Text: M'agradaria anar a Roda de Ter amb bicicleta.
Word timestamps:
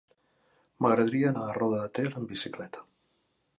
M'agradaria 0.85 1.27
anar 1.33 1.45
a 1.49 1.53
Roda 1.59 1.83
de 1.83 1.93
Ter 1.99 2.07
amb 2.09 2.35
bicicleta. 2.35 2.85